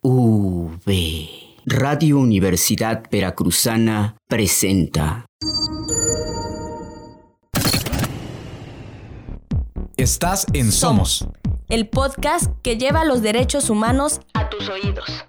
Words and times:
V. 0.02 1.28
Radio 1.66 2.18
Universidad 2.18 3.02
Veracruzana 3.10 4.14
presenta. 4.28 5.26
Estás 9.96 10.46
en 10.52 10.70
Somos, 10.70 11.26
el 11.68 11.88
podcast 11.88 12.52
que 12.62 12.78
lleva 12.78 13.04
los 13.04 13.20
derechos 13.20 13.68
humanos 13.68 14.20
a 14.32 14.48
tus 14.48 14.68
oídos. 14.68 15.24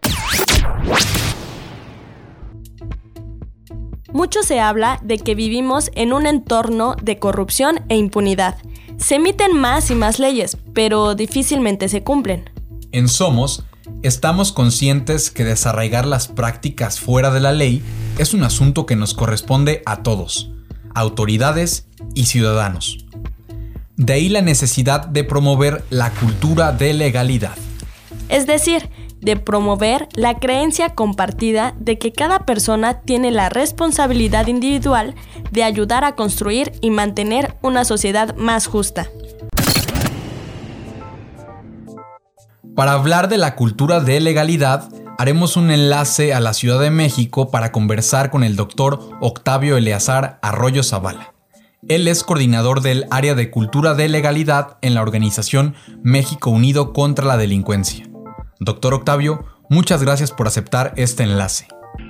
Mucho 4.14 4.43
se 4.43 4.59
habla 4.59 5.00
de 5.04 5.18
que 5.18 5.36
vivimos 5.36 5.89
en 5.96 6.11
un 6.11 6.25
entorno 6.25 6.96
de 7.02 7.18
corrupción 7.18 7.80
e 7.88 7.96
impunidad. 7.96 8.57
Se 8.98 9.16
emiten 9.16 9.55
más 9.55 9.89
y 9.89 9.96
más 9.96 10.20
leyes, 10.20 10.57
pero 10.73 11.16
difícilmente 11.16 11.88
se 11.88 12.04
cumplen. 12.04 12.50
En 12.92 13.07
Somos, 13.07 13.64
estamos 14.04 14.52
conscientes 14.52 15.32
que 15.32 15.46
desarraigar 15.46 16.05
las 16.05 16.28
prácticas 16.28 17.00
fuera 17.00 17.32
de 17.32 17.39
la 17.39 17.54
ley 17.54 17.82
es 18.18 18.33
un 18.33 18.43
asunto 18.43 18.86
que 18.86 18.97
nos 18.97 19.14
corresponde 19.14 19.82
a 19.86 20.04
todos, 20.04 20.52
autoridades 20.93 21.88
y 22.14 22.25
ciudadanos. 22.25 23.05
De 23.96 24.14
ahí 24.14 24.28
la 24.28 24.41
necesidad 24.41 25.05
de 25.07 25.24
promover 25.24 25.86
la 25.89 26.11
cultura 26.11 26.74
de 26.74 26.93
legalidad. 26.93 27.55
Es 28.28 28.46
decir, 28.46 28.89
de 29.21 29.38
promover 29.38 30.10
la 30.14 30.39
creencia 30.39 30.96
compartida 30.96 31.74
de 31.80 31.98
que 31.98 32.11
cada 32.11 32.39
persona 32.45 33.02
tiene 33.02 33.31
la 33.31 33.50
responsabilidad 33.50 34.47
individual 34.47 35.16
de 35.52 35.64
ayudar 35.64 36.03
a 36.03 36.16
construir 36.16 36.73
y 36.81 36.89
mantener 36.89 37.56
una 37.61 37.86
sociedad 37.86 38.36
más 38.36 38.67
justa. 38.67 39.08
Para 42.75 42.94
hablar 42.94 43.30
de 43.30 43.38
la 43.38 43.56
cultura 43.56 44.00
de 44.00 44.20
legalidad, 44.20 44.89
haremos 45.17 45.56
un 45.56 45.69
enlace 45.72 46.33
a 46.33 46.39
la 46.39 46.53
Ciudad 46.53 46.80
de 46.80 46.89
México 46.89 47.52
para 47.52 47.72
conversar 47.72 48.31
con 48.31 48.44
el 48.44 48.56
doctor 48.56 49.00
Octavio 49.19 49.78
Eleazar 49.78 50.39
Arroyo 50.41 50.81
Zavala. 50.81 51.33
Él 51.88 52.08
es 52.08 52.23
coordinador 52.23 52.81
del 52.81 53.06
área 53.11 53.35
de 53.35 53.52
cultura 53.52 53.94
de 53.94 54.08
legalidad 54.08 54.78
en 54.81 54.94
la 54.94 55.02
organización 55.02 55.75
México 56.02 56.50
Unido 56.50 56.94
contra 56.94 57.25
la 57.25 57.38
Delincuencia. 57.38 58.10
Doctor 58.63 58.93
Octavio, 58.93 59.43
muchas 59.71 60.03
gracias 60.03 60.31
por 60.31 60.45
aceptar 60.45 60.91
este 60.95 61.23
enlace. 61.23 61.65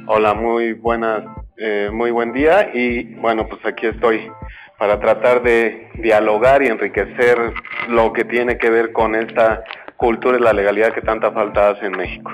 Hola, 0.05 0.33
muy 0.33 0.73
buenas, 0.73 1.23
eh, 1.55 1.89
muy 1.93 2.11
buen 2.11 2.33
día 2.33 2.71
y 2.73 3.15
bueno, 3.21 3.47
pues 3.47 3.65
aquí 3.65 3.85
estoy 3.85 4.29
para 4.77 4.99
tratar 4.99 5.43
de 5.43 5.89
dialogar 6.03 6.61
y 6.61 6.67
enriquecer 6.67 7.53
lo 7.87 8.11
que 8.11 8.25
tiene 8.25 8.57
que 8.57 8.69
ver 8.69 8.91
con 8.91 9.15
esta 9.15 9.63
cultura 9.95 10.37
y 10.37 10.41
la 10.41 10.51
legalidad 10.51 10.93
que 10.93 10.99
tanta 10.99 11.31
falta 11.31 11.69
hace 11.69 11.85
en 11.85 11.93
México. 11.93 12.29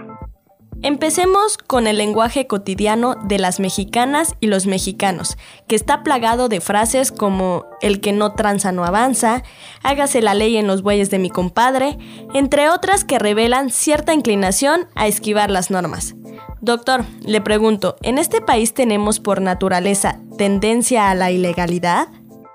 Empecemos 0.84 1.58
con 1.58 1.88
el 1.88 1.98
lenguaje 1.98 2.46
cotidiano 2.46 3.16
de 3.16 3.40
las 3.40 3.60
mexicanas 3.60 4.36
y 4.40 4.48
los 4.48 4.68
mexicanos, 4.68 5.36
que 5.68 5.76
está 5.76 6.04
plagado 6.04 6.50
de 6.50 6.62
frases 6.62 7.12
como 7.12 7.66
el 7.82 8.00
que 8.00 8.12
no 8.12 8.34
tranza 8.34 8.72
no 8.72 8.86
avanza, 8.86 9.42
hágase 9.84 10.22
la 10.22 10.36
ley 10.36 10.56
en 10.56 10.68
los 10.68 10.84
bueyes 10.84 11.10
de 11.10 11.18
mi 11.18 11.32
compadre, 11.32 11.98
entre 12.36 12.70
otras 12.70 13.04
que 13.04 13.18
revelan 13.18 13.72
cierta 13.72 14.14
inclinación 14.14 14.88
a 14.96 15.08
esquivar 15.08 15.50
las 15.50 15.72
normas. 15.72 16.16
Doctor, 16.62 17.02
le 17.26 17.42
pregunto, 17.42 17.96
¿en 18.04 18.20
este 18.20 18.40
país 18.40 18.74
tenemos 18.74 19.20
por 19.20 19.42
naturaleza 19.42 20.20
tendencia 20.38 21.10
a 21.10 21.16
la 21.16 21.32
ilegalidad? 21.32 22.08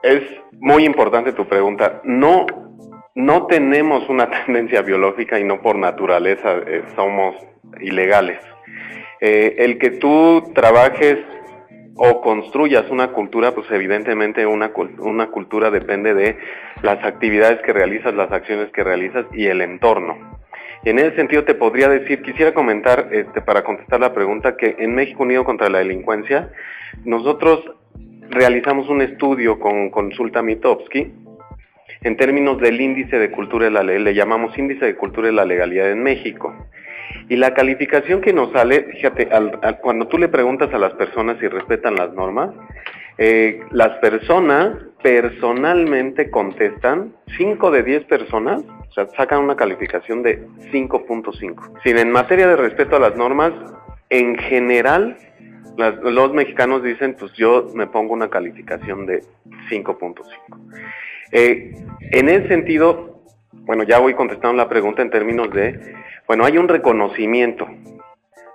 Es 0.03 0.23
muy 0.61 0.84
importante 0.84 1.33
tu 1.33 1.47
pregunta. 1.48 2.01
No, 2.05 2.47
no 3.17 3.47
tenemos 3.47 4.09
una 4.09 4.31
tendencia 4.47 4.83
biológica 4.83 5.41
y 5.41 5.45
no 5.45 5.61
por 5.61 5.77
naturaleza 5.77 6.55
eh, 6.67 6.84
somos 6.95 7.34
ilegales. 7.81 8.39
Eh, 9.20 9.56
el 9.59 9.78
que 9.78 9.91
tú 9.91 10.53
trabajes 10.55 11.19
o 11.95 12.20
construyas 12.20 12.91
una 12.91 13.08
cultura, 13.08 13.55
pues 13.55 13.70
evidentemente 13.70 14.46
una, 14.46 14.73
una 14.98 15.30
cultura 15.30 15.70
depende 15.70 16.14
de 16.14 16.36
las 16.83 17.05
actividades 17.05 17.61
que 17.63 17.73
realizas, 17.73 18.14
las 18.14 18.33
acciones 18.33 18.70
que 18.73 18.83
realizas 18.83 19.27
y 19.33 19.46
el 19.46 19.61
entorno. 19.61 20.41
En 20.85 20.98
ese 20.98 21.14
sentido 21.14 21.45
te 21.45 21.55
podría 21.55 21.89
decir, 21.89 22.23
quisiera 22.23 22.52
comentar 22.52 23.08
este, 23.13 23.41
para 23.41 23.63
contestar 23.63 24.01
la 24.01 24.13
pregunta 24.13 24.57
que 24.57 24.75
en 24.79 24.95
México 24.95 25.23
Unido 25.23 25.45
contra 25.45 25.69
la 25.69 25.79
Delincuencia, 25.79 26.51
nosotros 27.05 27.63
realizamos 28.30 28.89
un 28.89 29.02
estudio 29.02 29.61
con 29.61 29.91
Consulta 29.91 30.42
Mitowski 30.42 31.13
en 32.02 32.17
términos 32.17 32.58
del 32.58 32.80
índice 32.80 33.17
de 33.19 33.30
cultura 33.30 33.67
de 33.67 33.70
la 33.70 33.85
ley, 33.85 34.01
le 34.01 34.14
llamamos 34.14 34.57
índice 34.58 34.86
de 34.86 34.96
cultura 34.96 35.29
de 35.29 35.35
la 35.35 35.45
legalidad 35.45 35.91
en 35.91 36.02
México. 36.02 36.52
Y 37.29 37.36
la 37.36 37.55
calificación 37.55 38.20
que 38.20 38.33
nos 38.33 38.52
sale, 38.52 38.85
fíjate, 38.92 39.29
cuando 39.80 40.08
tú 40.08 40.18
le 40.18 40.29
preguntas 40.29 40.73
a 40.74 40.79
las 40.79 40.92
personas 40.95 41.39
si 41.40 41.48
respetan 41.48 41.95
las 41.95 42.13
normas, 42.13 42.51
eh, 43.18 43.61
las 43.70 43.98
personas 43.98 44.77
personalmente 45.02 46.30
contestan, 46.30 47.13
5 47.36 47.70
de 47.70 47.83
10 47.83 48.05
personas, 48.05 48.63
o 48.63 48.92
sea, 48.92 49.07
sacan 49.17 49.40
una 49.40 49.57
calificación 49.57 50.23
de 50.23 50.46
5.5. 50.70 51.80
Si 51.83 51.90
en 51.90 52.11
materia 52.11 52.46
de 52.46 52.57
respeto 52.57 52.96
a 52.96 53.01
las 53.01 53.17
normas, 53.17 53.52
en 54.11 54.36
general, 54.36 55.17
los 55.77 56.33
mexicanos 56.33 56.83
dicen, 56.83 57.17
pues 57.19 57.33
yo 57.33 57.69
me 57.74 57.86
pongo 57.86 58.13
una 58.13 58.29
calificación 58.29 59.07
de 59.07 59.23
5.5. 59.70 60.24
Eh, 61.33 61.74
en 62.11 62.29
ese 62.29 62.48
sentido, 62.48 63.11
bueno, 63.64 63.84
ya 63.84 63.98
voy 63.98 64.14
contestando 64.14 64.56
la 64.56 64.68
pregunta 64.68 65.02
en 65.02 65.11
términos 65.11 65.50
de 65.50 65.78
bueno, 66.27 66.45
hay 66.45 66.56
un 66.56 66.68
reconocimiento 66.68 67.67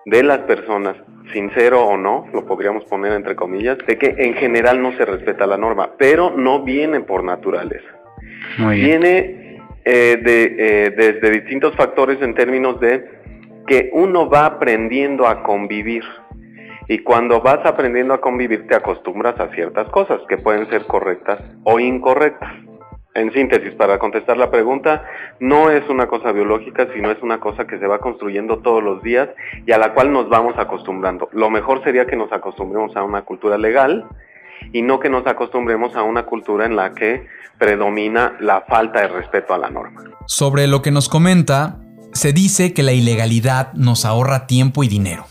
de 0.05 0.23
las 0.23 0.39
personas, 0.39 0.95
sincero 1.33 1.85
o 1.85 1.97
no, 1.97 2.27
lo 2.33 2.45
podríamos 2.45 2.85
poner 2.85 3.11
entre 3.11 3.35
comillas, 3.35 3.77
de 3.85 3.97
que 3.97 4.15
en 4.17 4.35
general 4.35 4.81
no 4.81 4.93
se 4.93 5.05
respeta 5.05 5.45
la 5.45 5.57
norma, 5.57 5.91
pero 5.97 6.31
no 6.31 6.63
viene 6.63 7.01
por 7.01 7.23
naturaleza. 7.23 7.87
Viene 8.57 9.61
eh, 9.83 10.17
de, 10.23 10.55
eh, 10.57 10.89
desde 10.91 11.29
distintos 11.29 11.75
factores 11.75 12.21
en 12.21 12.33
términos 12.33 12.79
de 12.79 13.05
que 13.67 13.89
uno 13.93 14.29
va 14.29 14.45
aprendiendo 14.45 15.27
a 15.27 15.43
convivir. 15.43 16.03
Y 16.87 16.99
cuando 16.99 17.41
vas 17.41 17.65
aprendiendo 17.65 18.13
a 18.13 18.21
convivir 18.21 18.65
te 18.67 18.75
acostumbras 18.75 19.37
a 19.41 19.49
ciertas 19.53 19.89
cosas 19.89 20.21
que 20.29 20.37
pueden 20.37 20.69
ser 20.69 20.85
correctas 20.85 21.39
o 21.63 21.81
incorrectas 21.81 22.53
en 23.17 23.33
síntesis, 23.33 23.73
para 23.73 23.97
contestar 23.97 24.37
la 24.37 24.51
pregunta, 24.51 25.03
no 25.39 25.71
es 25.71 25.87
una 25.89 26.07
cosa 26.07 26.31
biológica, 26.31 26.87
sino 26.93 27.09
es 27.11 27.17
una 27.23 27.39
cosa 27.39 27.65
que 27.65 27.79
se 27.79 27.87
va 27.87 27.99
construyendo 27.99 28.59
todos 28.59 28.83
los 28.83 29.01
días 29.01 29.27
y 29.65 29.71
a 29.71 29.79
la 29.79 29.93
cual 29.93 30.11
nos 30.11 30.29
vamos 30.29 30.53
acostumbrando. 30.57 31.27
Lo 31.31 31.49
mejor 31.49 31.83
sería 31.83 32.05
que 32.05 32.15
nos 32.15 32.31
acostumbremos 32.31 32.95
a 32.95 33.03
una 33.03 33.23
cultura 33.23 33.57
legal 33.57 34.05
y 34.71 34.83
no 34.83 34.99
que 34.99 35.09
nos 35.09 35.25
acostumbremos 35.25 35.95
a 35.95 36.03
una 36.03 36.25
cultura 36.25 36.65
en 36.65 36.75
la 36.75 36.93
que 36.93 37.25
predomina 37.57 38.35
la 38.39 38.61
falta 38.61 39.01
de 39.01 39.07
respeto 39.07 39.53
a 39.53 39.57
la 39.57 39.71
norma. 39.71 40.03
Sobre 40.27 40.67
lo 40.67 40.83
que 40.83 40.91
nos 40.91 41.09
comenta, 41.09 41.79
se 42.13 42.33
dice 42.33 42.73
que 42.73 42.83
la 42.83 42.93
ilegalidad 42.93 43.73
nos 43.73 44.05
ahorra 44.05 44.45
tiempo 44.45 44.83
y 44.83 44.87
dinero. 44.87 45.25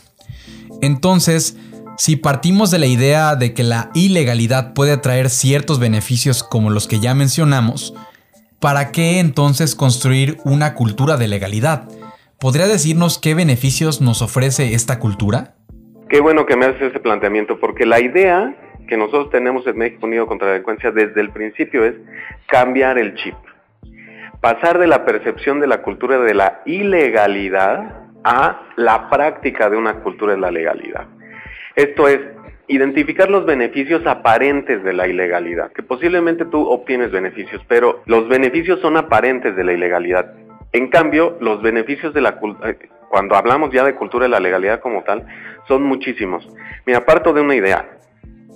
Entonces, 0.82 1.56
si 1.98 2.16
partimos 2.16 2.70
de 2.70 2.78
la 2.78 2.86
idea 2.86 3.36
de 3.36 3.54
que 3.54 3.62
la 3.62 3.90
ilegalidad 3.94 4.74
puede 4.74 4.96
traer 4.98 5.30
ciertos 5.30 5.80
beneficios 5.80 6.42
como 6.42 6.70
los 6.70 6.88
que 6.88 7.00
ya 7.00 7.14
mencionamos, 7.14 7.94
¿para 8.60 8.92
qué 8.92 9.18
entonces 9.18 9.74
construir 9.74 10.36
una 10.44 10.74
cultura 10.74 11.16
de 11.16 11.28
legalidad? 11.28 11.88
¿Podría 12.38 12.66
decirnos 12.66 13.18
qué 13.18 13.34
beneficios 13.34 14.00
nos 14.02 14.20
ofrece 14.20 14.74
esta 14.74 14.98
cultura? 14.98 15.54
Qué 16.10 16.20
bueno 16.20 16.44
que 16.44 16.56
me 16.56 16.66
haces 16.66 16.82
ese 16.82 17.00
planteamiento, 17.00 17.58
porque 17.58 17.86
la 17.86 18.00
idea 18.00 18.54
que 18.88 18.96
nosotros 18.96 19.30
tenemos 19.30 19.66
en 19.66 19.78
México 19.78 20.06
Unido 20.06 20.26
contra 20.26 20.48
la 20.48 20.52
Delincuencia 20.52 20.90
desde 20.90 21.20
el 21.20 21.30
principio 21.30 21.84
es 21.84 21.94
cambiar 22.46 22.98
el 22.98 23.14
chip. 23.16 23.34
Pasar 24.40 24.78
de 24.78 24.86
la 24.86 25.04
percepción 25.04 25.60
de 25.60 25.66
la 25.66 25.82
cultura 25.82 26.18
de 26.18 26.34
la 26.34 26.60
ilegalidad 26.66 28.06
a 28.22 28.60
la 28.76 29.08
práctica 29.08 29.70
de 29.70 29.76
una 29.76 29.94
cultura 30.00 30.34
de 30.34 30.40
la 30.40 30.50
legalidad. 30.50 31.06
Esto 31.76 32.08
es, 32.08 32.20
identificar 32.68 33.30
los 33.30 33.46
beneficios 33.46 34.04
aparentes 34.06 34.82
de 34.82 34.92
la 34.92 35.06
ilegalidad, 35.06 35.72
que 35.72 35.82
posiblemente 35.82 36.44
tú 36.46 36.66
obtienes 36.68 37.12
beneficios, 37.12 37.62
pero 37.68 38.02
los 38.06 38.28
beneficios 38.28 38.80
son 38.80 38.96
aparentes 38.96 39.54
de 39.54 39.64
la 39.64 39.72
ilegalidad. 39.72 40.34
En 40.72 40.88
cambio, 40.88 41.36
los 41.40 41.62
beneficios 41.62 42.12
de 42.12 42.20
la 42.20 42.40
eh, 42.64 42.88
cuando 43.08 43.36
hablamos 43.36 43.70
ya 43.72 43.84
de 43.84 43.94
cultura 43.94 44.24
de 44.24 44.30
la 44.30 44.40
legalidad 44.40 44.80
como 44.80 45.02
tal, 45.04 45.26
son 45.68 45.84
muchísimos. 45.84 46.48
Mira, 46.86 47.04
parto 47.04 47.32
de 47.32 47.40
una 47.40 47.54
idea. 47.54 47.88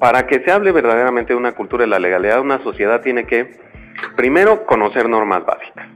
Para 0.01 0.27
que 0.27 0.41
se 0.41 0.51
hable 0.51 0.73
verdaderamente 0.73 1.33
de 1.33 1.39
una 1.39 1.53
cultura 1.53 1.85
de 1.85 1.91
la 1.91 1.99
legalidad, 1.99 2.41
una 2.41 2.63
sociedad 2.63 3.01
tiene 3.03 3.27
que, 3.27 3.53
primero, 4.17 4.67
conocer 4.67 5.09
normas 5.09 5.45
básicas. 5.45 5.87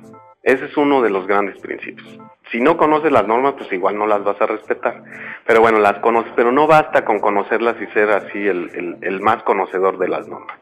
Ese 0.44 0.66
es 0.66 0.76
uno 0.76 1.00
de 1.00 1.08
los 1.08 1.26
grandes 1.26 1.58
principios. 1.58 2.18
Si 2.52 2.60
no 2.60 2.76
conoces 2.76 3.10
las 3.10 3.26
normas, 3.26 3.54
pues 3.56 3.72
igual 3.72 3.96
no 3.98 4.06
las 4.06 4.22
vas 4.22 4.38
a 4.42 4.46
respetar. 4.46 5.02
Pero 5.46 5.62
bueno, 5.62 5.78
las 5.78 6.00
conoces, 6.00 6.32
pero 6.36 6.52
no 6.52 6.66
basta 6.66 7.02
con 7.02 7.18
conocerlas 7.18 7.76
y 7.80 7.86
ser 7.94 8.10
así 8.10 8.46
el, 8.46 9.20
más 9.22 9.42
conocedor 9.42 9.96
de 9.96 10.08
las 10.08 10.28
normas. 10.28 10.58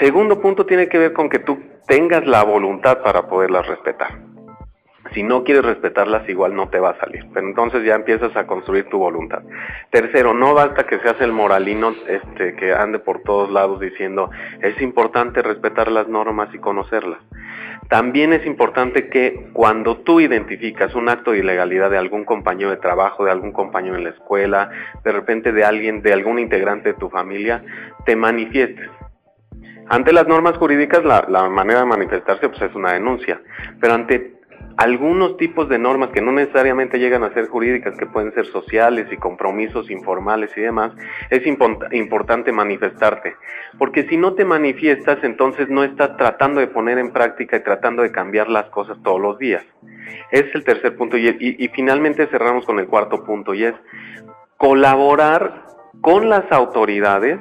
Segundo 0.00 0.40
punto 0.40 0.66
tiene 0.66 0.88
que 0.88 0.98
ver 0.98 1.12
con 1.12 1.28
que 1.28 1.38
tú 1.38 1.60
tengas 1.86 2.26
la 2.26 2.42
voluntad 2.42 3.02
para 3.02 3.28
poderlas 3.28 3.68
respetar. 3.68 4.18
Si 5.12 5.22
no 5.22 5.44
quieres 5.44 5.64
respetarlas, 5.64 6.28
igual 6.28 6.54
no 6.54 6.68
te 6.68 6.78
va 6.78 6.90
a 6.90 6.98
salir. 6.98 7.26
Pero 7.32 7.46
entonces 7.46 7.84
ya 7.84 7.94
empiezas 7.94 8.36
a 8.36 8.46
construir 8.46 8.84
tu 8.88 8.98
voluntad. 8.98 9.42
Tercero, 9.90 10.34
no 10.34 10.54
basta 10.54 10.86
que 10.86 10.98
seas 11.00 11.20
el 11.20 11.32
moralino 11.32 11.94
este, 12.06 12.54
que 12.54 12.72
ande 12.72 12.98
por 12.98 13.22
todos 13.22 13.50
lados 13.50 13.80
diciendo 13.80 14.30
es 14.60 14.80
importante 14.80 15.42
respetar 15.42 15.90
las 15.90 16.08
normas 16.08 16.54
y 16.54 16.58
conocerlas. 16.58 17.20
También 17.88 18.32
es 18.32 18.46
importante 18.46 19.08
que 19.08 19.48
cuando 19.52 19.98
tú 19.98 20.20
identificas 20.20 20.94
un 20.94 21.08
acto 21.08 21.32
de 21.32 21.38
ilegalidad 21.38 21.90
de 21.90 21.98
algún 21.98 22.24
compañero 22.24 22.70
de 22.70 22.76
trabajo, 22.76 23.24
de 23.24 23.32
algún 23.32 23.50
compañero 23.50 23.96
en 23.96 24.04
la 24.04 24.10
escuela, 24.10 24.70
de 25.02 25.10
repente 25.10 25.50
de 25.50 25.64
alguien, 25.64 26.00
de 26.00 26.12
algún 26.12 26.38
integrante 26.38 26.92
de 26.92 26.98
tu 26.98 27.10
familia, 27.10 27.64
te 28.04 28.14
manifiestes. 28.14 28.88
Ante 29.88 30.12
las 30.12 30.28
normas 30.28 30.56
jurídicas 30.56 31.04
la, 31.04 31.26
la 31.28 31.48
manera 31.48 31.80
de 31.80 31.86
manifestarse 31.86 32.48
pues, 32.48 32.62
es 32.62 32.74
una 32.76 32.92
denuncia, 32.92 33.40
pero 33.80 33.94
ante 33.94 34.39
algunos 34.80 35.36
tipos 35.36 35.68
de 35.68 35.78
normas 35.78 36.08
que 36.08 36.22
no 36.22 36.32
necesariamente 36.32 36.98
llegan 36.98 37.22
a 37.22 37.34
ser 37.34 37.48
jurídicas, 37.48 37.98
que 37.98 38.06
pueden 38.06 38.32
ser 38.32 38.46
sociales 38.46 39.08
y 39.12 39.18
compromisos 39.18 39.90
informales 39.90 40.56
y 40.56 40.62
demás, 40.62 40.92
es 41.28 41.46
importante 41.46 42.50
manifestarte. 42.50 43.36
Porque 43.78 44.08
si 44.08 44.16
no 44.16 44.32
te 44.32 44.46
manifiestas, 44.46 45.18
entonces 45.22 45.68
no 45.68 45.84
estás 45.84 46.16
tratando 46.16 46.60
de 46.60 46.66
poner 46.66 46.96
en 46.96 47.12
práctica 47.12 47.58
y 47.58 47.62
tratando 47.62 48.00
de 48.02 48.10
cambiar 48.10 48.48
las 48.48 48.70
cosas 48.70 48.96
todos 49.02 49.20
los 49.20 49.38
días. 49.38 49.62
Es 50.30 50.46
el 50.54 50.64
tercer 50.64 50.96
punto 50.96 51.18
y, 51.18 51.70
finalmente 51.74 52.26
cerramos 52.28 52.64
con 52.64 52.78
el 52.78 52.86
cuarto 52.86 53.22
punto 53.22 53.52
y 53.52 53.64
es 53.64 53.74
colaborar 54.56 55.66
con 56.00 56.30
las 56.30 56.50
autoridades 56.50 57.38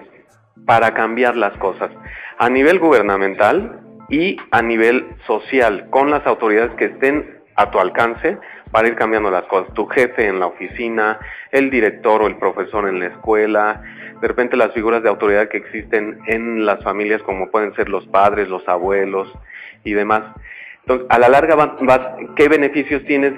para 0.65 0.93
cambiar 0.93 1.37
las 1.37 1.57
cosas. 1.57 1.89
A 2.37 2.49
nivel 2.49 2.79
gubernamental, 2.79 3.79
y 4.09 4.37
a 4.51 4.61
nivel 4.61 5.05
social, 5.27 5.87
con 5.89 6.09
las 6.09 6.25
autoridades 6.25 6.71
que 6.75 6.85
estén 6.85 7.39
a 7.55 7.71
tu 7.71 7.79
alcance 7.79 8.37
para 8.71 8.87
ir 8.87 8.95
cambiando 8.95 9.29
las 9.29 9.43
cosas. 9.43 9.73
Tu 9.73 9.85
jefe 9.87 10.27
en 10.27 10.39
la 10.39 10.47
oficina, 10.47 11.19
el 11.51 11.69
director 11.69 12.21
o 12.21 12.27
el 12.27 12.37
profesor 12.37 12.87
en 12.87 12.99
la 12.99 13.07
escuela, 13.07 13.83
de 14.21 14.27
repente 14.27 14.57
las 14.57 14.73
figuras 14.73 15.03
de 15.03 15.09
autoridad 15.09 15.47
que 15.49 15.57
existen 15.57 16.19
en 16.27 16.65
las 16.65 16.83
familias 16.83 17.21
como 17.23 17.49
pueden 17.51 17.73
ser 17.75 17.89
los 17.89 18.05
padres, 18.07 18.49
los 18.49 18.67
abuelos 18.67 19.31
y 19.83 19.93
demás. 19.93 20.23
Entonces, 20.81 21.07
a 21.09 21.19
la 21.19 21.29
larga, 21.29 21.55
vas, 21.55 22.01
¿qué 22.35 22.47
beneficios 22.49 23.03
tienes 23.05 23.33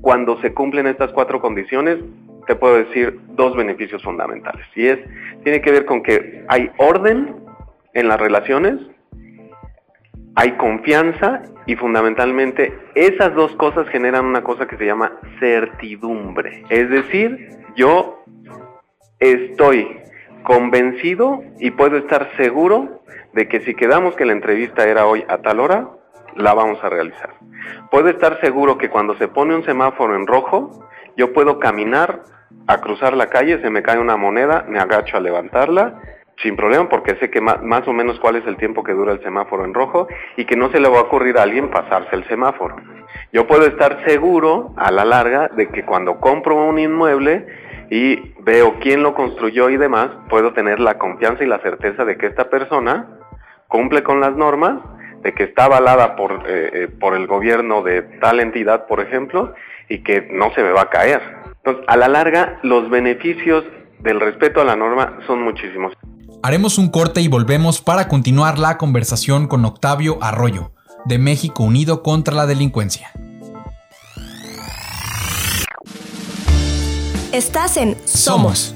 cuando 0.00 0.40
se 0.40 0.52
cumplen 0.54 0.86
estas 0.86 1.12
cuatro 1.12 1.40
condiciones? 1.40 1.98
Te 2.46 2.54
puedo 2.54 2.76
decir 2.76 3.18
dos 3.30 3.56
beneficios 3.56 4.02
fundamentales. 4.02 4.66
Y 4.74 4.86
es, 4.86 4.98
tiene 5.42 5.60
que 5.60 5.72
ver 5.72 5.86
con 5.86 6.02
que 6.02 6.44
hay 6.48 6.70
orden 6.78 7.34
en 7.94 8.08
las 8.08 8.20
relaciones, 8.20 8.78
hay 10.36 10.52
confianza 10.52 11.42
y 11.66 11.76
fundamentalmente 11.76 12.76
esas 12.94 13.34
dos 13.34 13.54
cosas 13.56 13.88
generan 13.88 14.26
una 14.26 14.42
cosa 14.42 14.66
que 14.66 14.76
se 14.76 14.86
llama 14.86 15.12
certidumbre. 15.38 16.64
Es 16.68 16.90
decir, 16.90 17.50
yo 17.76 18.24
estoy 19.18 20.00
convencido 20.42 21.42
y 21.58 21.70
puedo 21.70 21.96
estar 21.96 22.30
seguro 22.36 23.02
de 23.32 23.48
que 23.48 23.60
si 23.60 23.74
quedamos 23.74 24.14
que 24.16 24.26
la 24.26 24.32
entrevista 24.32 24.86
era 24.86 25.06
hoy 25.06 25.24
a 25.28 25.38
tal 25.38 25.60
hora, 25.60 25.88
la 26.36 26.52
vamos 26.52 26.82
a 26.82 26.90
realizar. 26.90 27.34
Puedo 27.90 28.08
estar 28.08 28.40
seguro 28.40 28.76
que 28.76 28.90
cuando 28.90 29.16
se 29.16 29.28
pone 29.28 29.54
un 29.54 29.64
semáforo 29.64 30.16
en 30.16 30.26
rojo, 30.26 30.86
yo 31.16 31.32
puedo 31.32 31.58
caminar 31.58 32.24
a 32.66 32.80
cruzar 32.80 33.16
la 33.16 33.28
calle, 33.28 33.60
se 33.60 33.70
me 33.70 33.82
cae 33.82 33.98
una 33.98 34.16
moneda, 34.16 34.64
me 34.68 34.78
agacho 34.78 35.16
a 35.16 35.20
levantarla 35.20 36.00
sin 36.42 36.56
problema 36.56 36.88
porque 36.88 37.16
sé 37.16 37.30
que 37.30 37.40
más, 37.40 37.86
o 37.86 37.92
menos 37.92 38.18
cuál 38.20 38.36
es 38.36 38.46
el 38.46 38.56
tiempo 38.56 38.82
que 38.82 38.92
dura 38.92 39.12
el 39.12 39.22
semáforo 39.22 39.64
en 39.64 39.74
rojo 39.74 40.08
y 40.36 40.44
que 40.44 40.56
no 40.56 40.70
se 40.70 40.80
le 40.80 40.88
va 40.88 40.98
a 40.98 41.02
ocurrir 41.02 41.38
a 41.38 41.42
alguien 41.42 41.70
pasarse 41.70 42.14
el 42.16 42.26
semáforo. 42.28 42.76
Yo 43.32 43.46
puedo 43.46 43.66
estar 43.66 44.04
seguro 44.06 44.74
a 44.76 44.90
la 44.90 45.04
larga 45.04 45.48
de 45.48 45.68
que 45.68 45.84
cuando 45.84 46.20
compro 46.20 46.56
un 46.56 46.78
inmueble 46.78 47.46
y 47.90 48.34
veo 48.40 48.78
quién 48.80 49.02
lo 49.02 49.14
construyó 49.14 49.70
y 49.70 49.76
demás, 49.76 50.10
puedo 50.28 50.52
tener 50.52 50.80
la 50.80 50.98
confianza 50.98 51.44
y 51.44 51.46
la 51.46 51.60
certeza 51.60 52.04
de 52.04 52.16
que 52.16 52.26
esta 52.26 52.50
persona 52.50 53.18
cumple 53.68 54.02
con 54.02 54.20
las 54.20 54.36
normas, 54.36 54.80
de 55.22 55.32
que 55.32 55.44
está 55.44 55.64
avalada 55.64 56.16
por, 56.16 56.44
eh, 56.46 56.88
eh, 57.00 57.16
el 57.16 57.26
gobierno 57.26 57.82
de 57.82 58.02
tal 58.20 58.40
entidad, 58.40 58.86
por 58.86 59.00
ejemplo, 59.00 59.54
y 59.88 60.02
que 60.02 60.28
no 60.30 60.52
se 60.54 60.62
me 60.62 60.70
va 60.70 60.82
a 60.82 60.90
caer. 60.90 61.20
Entonces, 61.56 61.84
a 61.88 61.96
la 61.96 62.08
larga, 62.08 62.58
los 62.62 62.90
beneficios 62.90 63.64
del 64.00 64.20
respeto 64.20 64.60
a 64.60 64.64
la 64.64 64.76
norma 64.76 65.18
son 65.26 65.42
muchísimos. 65.42 65.94
Haremos 66.44 66.76
un 66.76 66.90
corte 66.90 67.22
y 67.22 67.28
volvemos 67.28 67.80
para 67.80 68.06
continuar 68.06 68.58
la 68.58 68.76
conversación 68.76 69.48
con 69.48 69.64
Octavio 69.64 70.18
Arroyo, 70.20 70.72
de 71.06 71.16
México 71.16 71.62
Unido 71.62 72.02
contra 72.02 72.34
la 72.34 72.44
Delincuencia. 72.44 73.12
Estás 77.32 77.78
en 77.78 77.96
Somos. 78.04 78.74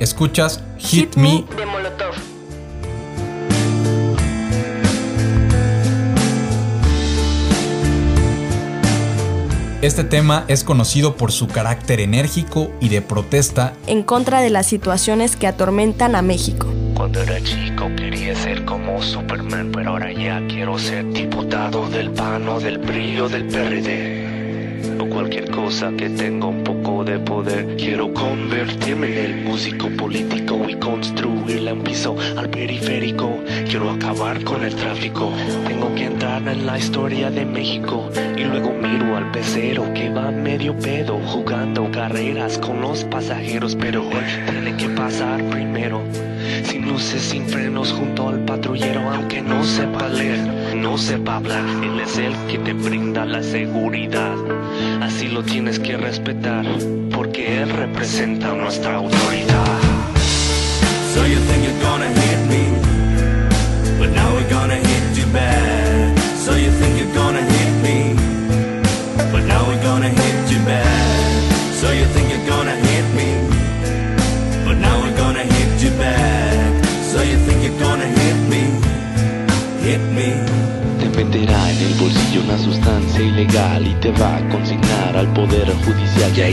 Escuchas 0.00 0.62
Hit, 0.76 1.16
Me 1.16 1.46
de 1.56 1.64
Molotov. 1.64 2.31
Este 9.82 10.04
tema 10.04 10.44
es 10.46 10.62
conocido 10.62 11.16
por 11.16 11.32
su 11.32 11.48
carácter 11.48 11.98
enérgico 11.98 12.70
y 12.80 12.88
de 12.88 13.02
protesta 13.02 13.72
en 13.88 14.04
contra 14.04 14.40
de 14.40 14.48
las 14.48 14.66
situaciones 14.66 15.34
que 15.34 15.48
atormentan 15.48 16.14
a 16.14 16.22
México. 16.22 16.68
Cuando 16.94 17.20
era 17.20 17.42
chico 17.42 17.88
quería 17.96 18.36
ser 18.36 18.64
como 18.64 19.02
Superman, 19.02 19.72
pero 19.72 19.90
ahora 19.90 20.12
ya 20.12 20.40
quiero 20.46 20.78
ser 20.78 21.12
diputado 21.12 21.88
del 21.88 22.12
PAN 22.12 22.48
o 22.48 22.60
del 22.60 22.78
brillo 22.78 23.28
del 23.28 23.48
PRD 23.48 24.22
cualquier 25.12 25.50
cosa 25.50 25.92
que 25.96 26.08
tenga 26.08 26.46
un 26.46 26.64
poco 26.64 27.04
de 27.04 27.18
poder. 27.18 27.76
Quiero 27.76 28.12
convertirme 28.12 29.08
en 29.08 29.24
el 29.24 29.44
músico 29.44 29.88
político 29.90 30.58
y 30.68 30.74
construirle 30.76 31.72
un 31.72 31.82
piso 31.82 32.16
al 32.36 32.48
periférico. 32.48 33.31
Quiero 33.72 33.90
acabar 33.90 34.44
con 34.44 34.62
el 34.62 34.74
tráfico. 34.74 35.32
Tengo 35.66 35.94
que 35.94 36.04
entrar 36.04 36.46
en 36.46 36.66
la 36.66 36.76
historia 36.76 37.30
de 37.30 37.46
México. 37.46 38.10
Y 38.36 38.44
luego 38.44 38.70
miro 38.70 39.16
al 39.16 39.30
pecero 39.30 39.90
que 39.94 40.10
va 40.10 40.30
medio 40.30 40.76
pedo 40.76 41.18
jugando 41.20 41.90
carreras 41.90 42.58
con 42.58 42.82
los 42.82 43.04
pasajeros. 43.04 43.74
Pero 43.74 44.02
él 44.10 44.44
tiene 44.44 44.76
que 44.76 44.90
pasar 44.90 45.42
primero. 45.44 46.02
Sin 46.64 46.86
luces, 46.86 47.22
sin 47.22 47.48
frenos, 47.48 47.94
junto 47.94 48.28
al 48.28 48.40
patrullero, 48.40 49.10
aunque 49.10 49.40
no 49.40 49.64
sepa 49.64 50.06
leer, 50.06 50.76
no 50.76 50.98
sepa 50.98 51.36
hablar. 51.36 51.64
Él 51.82 51.98
es 51.98 52.18
el 52.18 52.34
que 52.48 52.58
te 52.58 52.74
brinda 52.74 53.24
la 53.24 53.42
seguridad. 53.42 54.36
Así 55.00 55.28
lo 55.28 55.42
tienes 55.42 55.78
que 55.78 55.96
respetar, 55.96 56.66
porque 57.10 57.62
él 57.62 57.70
representa 57.70 58.52
nuestra 58.52 58.96
autoridad. 58.96 59.78
So 61.14 61.26
you 61.26 61.38
think 61.46 61.64
you're 61.64 61.82
gonna 61.82 62.08
hit 62.08 62.38
me, 62.50 62.91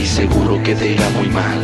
ahí 0.00 0.06
seguro 0.06 0.62
que 0.62 0.74
te 0.74 0.92
irá 0.92 1.08
muy 1.10 1.28
mal 1.28 1.60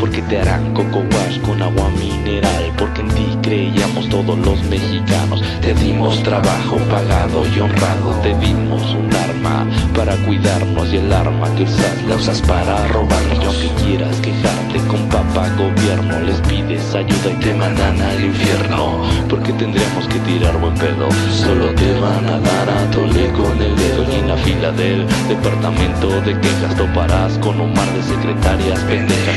porque 0.00 0.20
te 0.22 0.40
harán 0.40 0.74
coco 0.74 1.04
con 1.44 1.62
agua 1.62 1.88
mineral, 1.90 2.72
porque 2.76 3.02
en 3.02 3.08
ti 3.08 3.35
creíamos 3.46 4.08
todos 4.08 4.36
los 4.40 4.60
mexicanos, 4.64 5.40
te 5.60 5.72
dimos 5.74 6.20
trabajo 6.24 6.78
pagado 6.90 7.44
y 7.46 7.60
honrado, 7.60 8.10
te 8.20 8.34
dimos 8.38 8.82
un 8.92 9.08
arma 9.14 9.64
para 9.94 10.16
cuidarnos 10.26 10.92
y 10.92 10.96
el 10.96 11.12
arma 11.12 11.48
que 11.54 11.62
usas 11.62 12.02
la 12.08 12.16
usas 12.16 12.42
para 12.42 12.88
robarnos, 12.88 13.38
y 13.40 13.44
aunque 13.44 13.84
quieras 13.84 14.16
quejarte 14.16 14.78
con 14.88 15.00
papá 15.08 15.48
gobierno, 15.56 16.20
les 16.20 16.40
pides 16.40 16.92
ayuda 16.92 17.30
y 17.30 17.36
te 17.44 17.54
mandan 17.54 18.00
al 18.02 18.24
infierno, 18.24 19.04
porque 19.28 19.52
tendríamos 19.52 20.08
que 20.08 20.18
tirar 20.20 20.58
buen 20.58 20.74
pedo, 20.74 21.08
solo 21.30 21.72
te 21.74 21.92
van 22.00 22.26
a 22.26 22.40
dar 22.40 22.68
a 22.68 22.90
tole 22.90 23.28
con 23.30 23.62
el 23.62 23.76
dedo 23.76 24.04
y 24.10 24.16
en 24.16 24.28
la 24.28 24.36
fila 24.38 24.72
del 24.72 25.06
departamento 25.28 26.08
de 26.22 26.38
quejas 26.40 26.74
toparás 26.76 27.38
con 27.38 27.60
un 27.60 27.72
mar 27.72 27.88
de 27.94 28.02
secretarias 28.02 28.80
pendejas. 28.80 29.36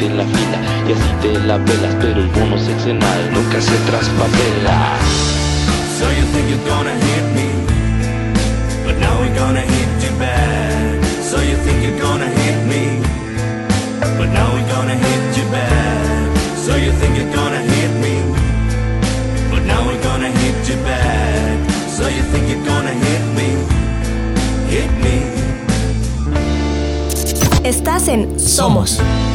En 0.00 0.16
la 0.16 0.24
fila 0.24 0.58
y 0.88 0.92
así 0.92 1.10
te 1.22 1.46
la 1.46 1.56
velas, 1.58 1.96
pero 2.00 2.20
el 2.20 2.28
bono 2.28 2.56
sexenal 2.56 3.27
nunca 3.30 3.60
se 3.60 3.76
traspapela. 3.86 4.96
So 5.98 6.04
you 6.10 6.24
think 6.32 6.48
you're 6.50 6.68
gonna 6.68 6.94
hit 6.94 7.26
me, 7.34 7.48
but 8.84 8.96
now 8.98 9.18
we're 9.20 9.34
gonna 9.34 9.60
hit 9.60 9.90
you 10.04 10.12
back. 10.18 11.04
So 11.22 11.40
you 11.40 11.56
think 11.64 11.82
you're 11.82 12.00
gonna 12.00 12.28
hit 12.28 12.58
me, 12.66 13.02
but 14.18 14.28
now 14.32 14.52
we're 14.54 14.68
gonna 14.74 14.94
hit 14.94 15.36
you 15.36 15.46
back. 15.50 16.36
So 16.64 16.76
you 16.76 16.92
think 16.92 17.16
you're 17.18 17.34
gonna 17.34 17.62
hit 17.74 17.92
me, 18.04 18.22
but 19.50 19.62
now 19.64 19.84
we're 19.86 20.02
gonna 20.02 20.30
hit 20.30 20.68
you 20.68 20.76
back. 20.84 21.58
So 21.96 22.08
you 22.08 22.22
think 22.30 22.48
you're 22.50 22.64
gonna 22.64 22.94
hit 22.94 23.24
me, 23.36 23.48
hit 24.70 24.90
me. 25.02 25.16
Estás 27.64 28.08
en 28.08 28.38
Somos. 28.38 28.90
Somos. 28.90 29.27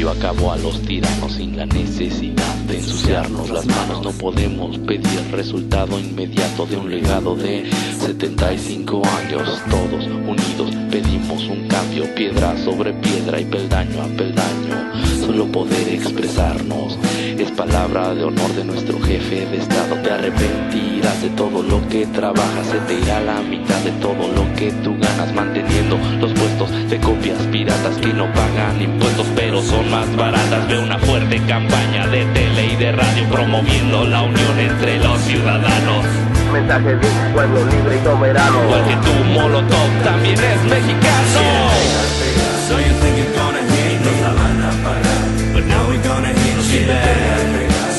Solidario 0.00 0.10
acabó 0.10 0.52
a 0.52 0.56
los 0.56 0.80
tiranos 0.82 1.32
sin 1.34 1.56
la 1.56 1.66
necesidad 1.66 2.54
de 2.66 2.78
ensuciarnos 2.78 3.50
las 3.50 3.66
manos. 3.66 4.02
No 4.02 4.12
podemos 4.12 4.78
pedir 4.78 5.30
resultado 5.30 5.98
inmediato 5.98 6.66
de 6.66 6.76
un 6.76 6.90
legado 6.90 7.36
de 7.36 7.70
75 7.98 9.02
años. 9.04 9.62
Todos 9.68 10.06
unidos 10.06 10.74
pedimos 10.90 11.46
un 11.48 11.68
cambio, 11.68 12.14
piedra 12.14 12.56
sobre 12.64 12.92
piedra 12.94 13.40
y 13.40 13.44
peldaño 13.44 14.02
a 14.02 14.06
peldaño. 14.06 15.26
Solo 15.26 15.46
poder 15.46 15.88
expresarnos 15.88 16.96
es 17.42 17.50
palabra 17.52 18.14
de 18.14 18.24
honor 18.24 18.52
de 18.54 18.64
nuestro 18.64 19.00
jefe 19.00 19.46
de 19.46 19.58
estado. 19.58 19.94
Te 20.02 20.10
arrepentirás 20.10 21.22
de 21.22 21.30
todo 21.30 21.62
lo 21.62 21.86
que 21.88 22.06
trabajas, 22.06 22.66
se 22.66 22.78
te 22.80 22.94
irá 23.00 23.20
la 23.20 23.40
mitad 23.40 23.78
de 23.80 23.92
todo 23.92 24.28
lo 24.34 24.54
que 24.56 24.70
tú 24.84 24.94
ganas, 24.98 25.32
manteniendo 25.32 25.98
los 26.20 26.32
puestos 26.32 26.70
de 26.90 26.98
copias 26.98 27.38
piratas 27.50 27.96
que 27.96 28.12
no 28.12 28.30
pagan 28.32 28.82
impuestos, 28.82 29.26
pero 29.34 29.62
son 29.62 29.90
más 29.90 30.14
baratas. 30.16 30.68
Ve 30.68 30.78
una 30.78 30.98
fuerte 30.98 31.40
campaña 31.46 32.06
de 32.08 32.24
tele 32.26 32.72
y 32.72 32.76
de 32.76 32.92
radio 32.92 33.28
promoviendo 33.30 34.04
la 34.04 34.22
unión 34.22 34.58
entre 34.58 34.98
los 34.98 35.18
ciudadanos. 35.22 36.04
Mensaje 36.52 36.96
de 36.96 37.06
un 37.06 37.32
pueblo 37.32 37.64
libre 37.64 37.96
y 37.96 38.04
soberano. 38.04 38.64
Igual 38.64 38.84
que 38.84 38.96
tu 38.96 39.24
Molotov 39.32 40.04
también 40.04 40.38
es 40.38 40.62
mexicano. 40.64 42.39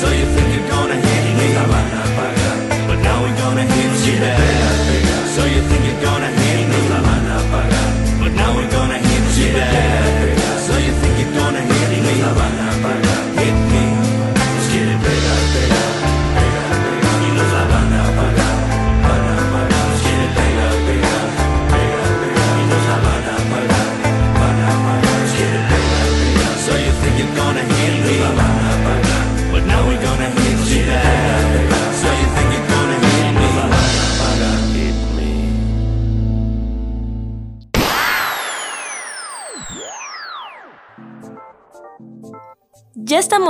So 0.01 0.09
you 0.09 0.25
think 0.25 0.50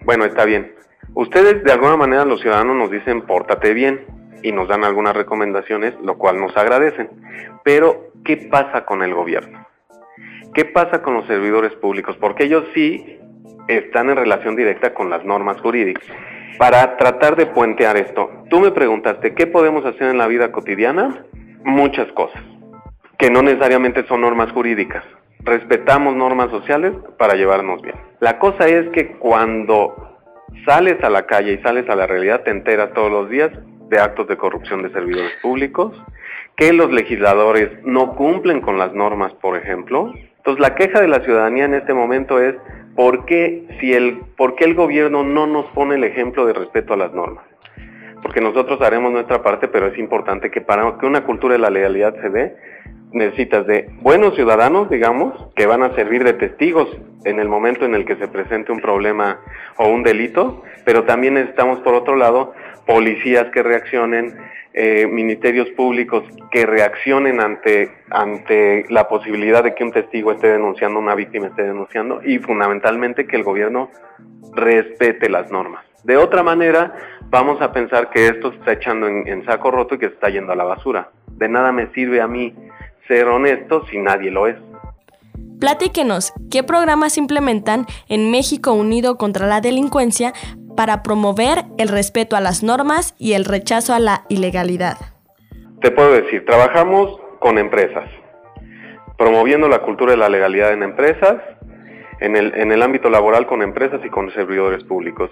bueno, 0.06 0.26
está 0.26 0.44
bien, 0.46 0.74
ustedes 1.14 1.64
de 1.64 1.72
alguna 1.72 1.98
manera 1.98 2.26
los 2.26 2.42
ciudadanos 2.42 2.76
nos 2.76 2.90
dicen 2.90 3.22
pórtate 3.22 3.76
bien 3.76 4.04
y 4.42 4.52
nos 4.52 4.68
dan 4.68 4.84
algunas 4.84 5.16
recomendaciones, 5.16 5.94
lo 6.04 6.18
cual 6.18 6.40
nos 6.40 6.58
agradecen, 6.58 7.10
pero 7.64 8.08
¿qué 8.24 8.38
pasa 8.38 8.86
con 8.86 9.04
el 9.04 9.14
gobierno? 9.14 9.68
¿Qué 10.56 10.66
pasa 10.66 11.04
con 11.04 11.14
los 11.14 11.28
servidores 11.28 11.74
públicos? 11.74 12.18
Porque 12.20 12.46
ellos 12.46 12.64
sí 12.74 13.20
están 13.68 14.10
en 14.10 14.16
relación 14.16 14.56
directa 14.56 14.96
con 14.96 15.12
las 15.12 15.24
normas 15.24 15.62
jurídicas. 15.62 16.06
Para 16.58 16.98
tratar 16.98 17.36
de 17.36 17.48
puentear 17.48 17.98
esto, 17.98 18.30
tú 18.50 18.60
me 18.60 18.72
preguntaste, 18.72 19.34
¿qué 19.34 19.46
podemos 19.46 19.86
hacer 19.86 20.10
en 20.10 20.18
la 20.18 20.28
vida 20.28 20.52
cotidiana? 20.52 21.26
Muchas 21.64 22.12
cosas, 22.14 22.42
que 23.18 23.30
no 23.30 23.42
necesariamente 23.42 24.06
son 24.08 24.22
normas 24.22 24.52
jurídicas. 24.52 25.04
Respetamos 25.40 26.16
normas 26.16 26.50
sociales 26.50 26.94
para 27.18 27.36
llevarnos 27.36 27.82
bien. 27.82 27.96
La 28.20 28.40
cosa 28.40 28.68
es 28.68 28.90
que 28.90 29.18
cuando 29.18 30.18
sales 30.66 31.04
a 31.04 31.10
la 31.10 31.26
calle 31.26 31.54
y 31.54 31.62
sales 31.62 31.90
a 31.90 31.96
la 31.96 32.08
realidad, 32.08 32.42
te 32.44 32.52
enteras 32.52 32.94
todos 32.94 33.12
los 33.12 33.30
días 33.30 33.52
de 33.90 34.00
actos 34.00 34.28
de 34.28 34.38
corrupción 34.38 34.82
de 34.82 34.92
servidores 34.92 35.34
públicos, 35.42 35.94
que 36.56 36.74
los 36.74 36.92
legisladores 36.92 37.70
no 37.84 38.16
cumplen 38.16 38.62
con 38.62 38.78
las 38.78 38.94
normas, 38.94 39.34
por 39.34 39.58
ejemplo. 39.58 40.14
Entonces 40.38 40.62
la 40.62 40.76
queja 40.76 41.02
de 41.02 41.08
la 41.08 41.20
ciudadanía 41.22 41.66
en 41.66 41.74
este 41.74 41.94
momento 41.94 42.40
es 42.40 42.56
¿por 42.96 43.26
qué, 43.26 43.68
si 43.80 43.94
el, 43.94 44.22
¿por 44.38 44.56
qué 44.56 44.66
el 44.66 44.76
gobierno 44.76 45.24
no 45.24 45.48
nos 45.48 45.66
pone 45.68 45.96
el 45.96 46.04
ejemplo 46.04 46.46
de 46.46 46.54
respeto 46.54 46.94
a 46.94 46.98
las 46.98 47.14
normas? 47.14 47.46
Porque 48.22 48.42
nosotros 48.42 48.82
haremos 48.82 49.12
nuestra 49.12 49.44
parte, 49.44 49.68
pero 49.68 49.88
es 49.88 49.98
importante 50.00 50.50
que 50.50 50.62
para 50.62 50.98
que 50.98 51.06
una 51.06 51.24
cultura 51.24 51.54
de 51.54 51.60
la 51.60 51.70
legalidad 51.70 52.16
se 52.22 52.30
dé, 52.30 52.56
necesitas 53.12 53.66
de 53.68 53.90
buenos 54.02 54.36
ciudadanos, 54.36 54.90
digamos, 54.90 55.34
que 55.56 55.66
van 55.66 55.84
a 55.84 55.96
servir 55.96 56.24
de 56.24 56.34
testigos 56.34 56.90
en 57.24 57.40
el 57.40 57.48
momento 57.48 57.86
en 57.86 57.96
el 57.96 58.06
que 58.06 58.16
se 58.16 58.28
presente 58.28 58.72
un 58.72 58.82
problema 58.82 59.40
o 59.78 59.88
un 59.88 60.04
delito, 60.04 60.64
pero 60.84 61.04
también 61.04 61.36
necesitamos, 61.36 61.80
por 61.80 61.94
otro 61.94 62.16
lado, 62.16 62.54
policías 62.86 63.48
que 63.52 63.64
reaccionen, 63.64 64.36
eh, 64.74 65.08
ministerios 65.08 65.70
públicos 65.70 66.24
que 66.52 66.66
reaccionen 66.66 67.40
ante, 67.40 67.92
ante 68.10 68.86
la 68.90 69.08
posibilidad 69.08 69.64
de 69.64 69.74
que 69.74 69.84
un 69.84 69.92
testigo 69.92 70.32
esté 70.32 70.48
denunciando, 70.50 71.00
una 71.00 71.16
víctima 71.16 71.48
esté 71.48 71.64
denunciando, 71.64 72.22
y 72.24 72.40
fundamentalmente 72.40 73.26
que 73.26 73.36
el 73.36 73.44
gobierno 73.44 73.90
respete 74.54 75.30
las 75.30 75.50
normas. 75.52 75.86
De 76.04 76.18
otra 76.18 76.44
manera, 76.44 76.94
vamos 77.30 77.62
a 77.62 77.72
pensar 77.72 78.10
que 78.12 78.28
esto 78.28 78.52
se 78.52 78.58
está 78.60 78.74
echando 78.74 79.08
en, 79.08 79.28
en 79.28 79.46
saco 79.46 79.72
roto 79.72 79.96
y 79.96 79.98
que 79.98 80.08
se 80.08 80.14
está 80.14 80.30
yendo 80.30 80.52
a 80.52 80.56
la 80.56 80.64
basura. 80.64 81.10
De 81.28 81.50
nada 81.50 81.72
me 81.72 81.92
sirve 81.94 82.22
a 82.22 82.28
mí 82.28 82.54
ser 83.08 83.28
honesto 83.28 83.86
si 83.88 83.98
nadie 83.98 84.30
lo 84.30 84.48
es. 84.48 84.56
Platíquenos 85.60 86.34
qué 86.52 86.64
programas 86.64 87.18
implementan 87.18 87.86
en 88.10 88.30
México 88.30 88.74
Unido 88.74 89.18
contra 89.18 89.48
la 89.48 89.62
Delincuencia 89.62 90.34
para 90.76 91.04
promover 91.04 91.66
el 91.78 91.88
respeto 91.88 92.36
a 92.36 92.42
las 92.42 92.64
normas 92.64 93.16
y 93.18 93.34
el 93.34 93.46
rechazo 93.46 93.94
a 93.94 94.00
la 94.00 94.26
ilegalidad? 94.30 94.98
Te 95.82 95.92
puedo 95.92 96.12
decir, 96.12 96.46
trabajamos 96.46 97.20
con 97.40 97.58
empresas, 97.58 98.10
promoviendo 99.18 99.68
la 99.68 99.80
cultura 99.80 100.12
de 100.12 100.18
la 100.18 100.30
legalidad 100.30 100.74
en 100.74 100.84
empresas, 100.84 101.36
en 102.20 102.36
el, 102.72 102.82
ámbito 102.82 103.10
laboral 103.10 103.46
con 103.46 103.62
empresas 103.62 104.00
y 104.04 104.10
con 104.10 104.32
servidores 104.34 104.84
públicos. 104.84 105.30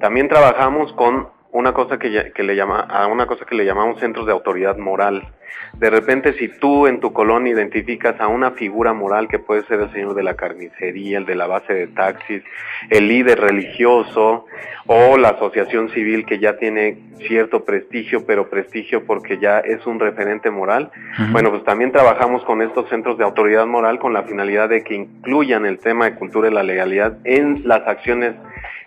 También 0.00 0.28
trabajamos 0.28 0.92
con 0.94 1.28
una 1.52 1.72
cosa 1.72 1.98
que, 1.98 2.10
ya- 2.12 2.30
que 2.32 2.42
le 2.42 2.54
llama 2.56 2.80
a 2.80 3.06
una 3.06 3.26
cosa 3.26 3.44
que 3.44 3.54
le 3.54 3.64
llamamos 3.64 3.98
centros 4.00 4.26
de 4.26 4.32
autoridad 4.32 4.76
moral. 4.76 5.26
De 5.74 5.90
repente, 5.90 6.32
si 6.34 6.48
tú 6.48 6.86
en 6.86 7.00
tu 7.00 7.12
colonia 7.12 7.52
identificas 7.52 8.20
a 8.20 8.28
una 8.28 8.52
figura 8.52 8.92
moral 8.92 9.26
que 9.28 9.38
puede 9.38 9.64
ser 9.64 9.80
el 9.80 9.92
señor 9.92 10.14
de 10.14 10.22
la 10.22 10.34
carnicería, 10.34 11.18
el 11.18 11.26
de 11.26 11.34
la 11.34 11.46
base 11.48 11.74
de 11.74 11.86
taxis, 11.88 12.42
el 12.88 13.08
líder 13.08 13.40
religioso 13.40 14.46
o 14.86 15.16
la 15.16 15.30
asociación 15.30 15.88
civil 15.90 16.24
que 16.24 16.38
ya 16.38 16.56
tiene 16.56 16.98
cierto 17.26 17.64
prestigio, 17.64 18.24
pero 18.26 18.48
prestigio 18.48 19.04
porque 19.04 19.38
ya 19.38 19.58
es 19.60 19.86
un 19.86 20.00
referente 20.00 20.50
moral, 20.50 20.90
bueno, 21.32 21.50
pues 21.50 21.64
también 21.64 21.92
trabajamos 21.92 22.42
con 22.44 22.62
estos 22.62 22.88
centros 22.88 23.18
de 23.18 23.24
autoridad 23.24 23.66
moral 23.66 23.98
con 23.98 24.12
la 24.12 24.22
finalidad 24.22 24.68
de 24.68 24.82
que 24.82 24.94
incluyan 24.94 25.66
el 25.66 25.78
tema 25.78 26.06
de 26.06 26.14
cultura 26.16 26.48
y 26.48 26.52
la 26.52 26.62
legalidad 26.62 27.18
en 27.24 27.62
las 27.68 27.86
acciones 27.86 28.34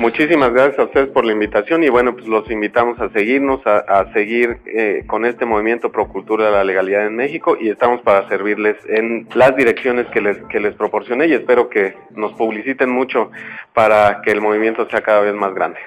Muchísimas 0.00 0.52
gracias 0.52 0.80
a 0.80 0.84
ustedes 0.84 1.08
por 1.10 1.24
la 1.24 1.32
invitación 1.32 1.84
y 1.84 1.88
bueno, 1.88 2.14
pues 2.16 2.26
los 2.26 2.50
invitamos 2.50 2.98
a 2.98 3.10
seguirnos, 3.10 3.60
a, 3.64 4.12
seguir 4.12 4.58
eh, 4.66 5.04
con 5.06 5.24
este 5.24 5.44
movimiento 5.44 5.92
pro 5.92 6.08
cultura 6.08 6.46
de 6.46 6.50
la 6.50 6.64
legalidad 6.64 7.06
en 7.06 7.14
México 7.14 7.56
y 7.60 7.68
estamos 7.68 8.00
para 8.00 8.28
servirles 8.28 8.76
en 8.88 9.28
las 9.34 9.54
direcciones 9.54 10.06
que 10.08 10.20
les, 10.20 10.38
que 10.48 10.58
les 10.58 10.74
proporcioné 10.74 11.28
y 11.28 11.34
espero 11.34 11.68
que 11.68 11.94
nos 12.10 12.32
publiciten 12.32 12.90
mucho 12.90 13.30
para 13.72 14.20
que 14.22 14.32
el 14.32 14.40
movimiento 14.40 14.88
sea 14.90 15.02
cada 15.02 15.20
vez 15.20 15.34
más 15.34 15.54
grande. 15.54 15.78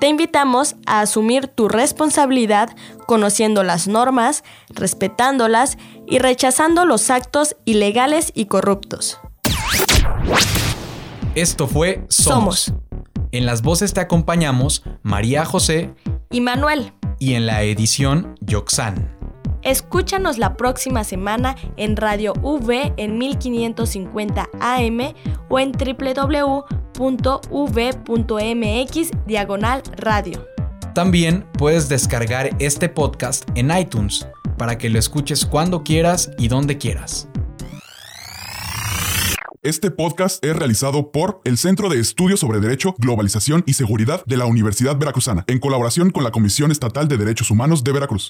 Te 0.00 0.08
invitamos 0.08 0.76
a 0.86 1.00
asumir 1.00 1.48
tu 1.48 1.68
responsabilidad 1.68 2.76
conociendo 3.06 3.62
las 3.62 3.88
normas, 3.88 4.44
respetándolas 4.68 5.78
y 6.06 6.18
rechazando 6.18 6.84
los 6.84 7.10
actos 7.10 7.56
ilegales 7.64 8.30
y 8.34 8.46
corruptos. 8.46 9.18
Esto 11.34 11.66
fue 11.66 12.04
Somos. 12.08 12.60
Somos. 12.60 12.82
En 13.32 13.46
las 13.46 13.62
voces 13.62 13.92
te 13.94 14.00
acompañamos 14.00 14.82
María 15.02 15.44
José 15.44 15.94
Y 16.30 16.40
Manuel, 16.40 16.92
y 17.18 17.34
en 17.34 17.46
la 17.46 17.62
edición 17.62 18.34
Yoxan. 18.40 19.16
escúchanos 19.62 20.38
la 20.38 20.56
próxima 20.56 21.04
semana 21.04 21.56
en 21.76 21.96
Radio 21.96 22.34
V 22.42 22.92
en 22.96 23.18
1550 23.18 24.48
AM 24.60 25.14
o 25.48 25.58
en 25.58 25.72
www.v.mx 26.98 27.50
diagonal 29.26 29.82
radio. 29.96 30.46
También 30.94 31.46
puedes 31.58 31.88
descargar 31.88 32.50
este 32.58 32.88
podcast 32.88 33.48
en 33.54 33.70
iTunes 33.76 34.26
para 34.56 34.78
que 34.78 34.88
lo 34.88 34.98
escuches 34.98 35.44
cuando 35.44 35.82
quieras 35.82 36.30
y 36.38 36.48
donde 36.48 36.78
quieras. 36.78 37.28
Este 39.66 39.90
podcast 39.90 40.44
es 40.44 40.54
realizado 40.54 41.10
por 41.10 41.40
el 41.42 41.58
Centro 41.58 41.88
de 41.88 41.98
Estudios 41.98 42.38
sobre 42.38 42.60
Derecho, 42.60 42.94
Globalización 42.98 43.64
y 43.66 43.72
Seguridad 43.72 44.24
de 44.24 44.36
la 44.36 44.46
Universidad 44.46 44.96
Veracruzana, 44.96 45.44
en 45.48 45.58
colaboración 45.58 46.10
con 46.10 46.22
la 46.22 46.30
Comisión 46.30 46.70
Estatal 46.70 47.08
de 47.08 47.16
Derechos 47.16 47.50
Humanos 47.50 47.82
de 47.82 47.90
Veracruz. 47.90 48.24